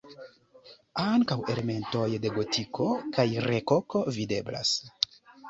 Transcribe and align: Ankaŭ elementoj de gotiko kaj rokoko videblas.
Ankaŭ 1.03 1.37
elementoj 1.55 2.07
de 2.23 2.31
gotiko 2.39 2.89
kaj 3.19 3.27
rokoko 3.49 4.03
videblas. 4.19 4.75